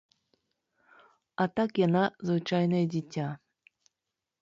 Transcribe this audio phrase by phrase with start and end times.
[1.45, 3.27] А так яна звычайнае дзіця.